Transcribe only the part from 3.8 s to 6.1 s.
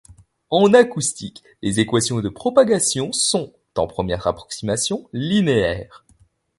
première approximation, linéaires.